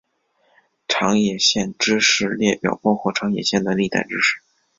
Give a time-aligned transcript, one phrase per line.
[0.87, 4.41] 长野县知事列表包括长野县的历代知事。